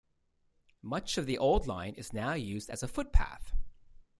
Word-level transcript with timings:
Much 0.81 1.15
of 1.19 1.27
the 1.27 1.37
old 1.37 1.67
line 1.67 1.93
is 1.93 2.11
now 2.11 2.33
used 2.33 2.71
as 2.71 2.81
a 2.81 2.87
footpath. 2.87 3.53